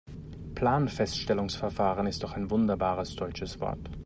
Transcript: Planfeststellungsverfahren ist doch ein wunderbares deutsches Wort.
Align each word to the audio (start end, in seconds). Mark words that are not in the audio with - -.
Planfeststellungsverfahren 0.55 2.07
ist 2.07 2.23
doch 2.23 2.31
ein 2.33 2.49
wunderbares 2.49 3.15
deutsches 3.15 3.59
Wort. 3.59 3.87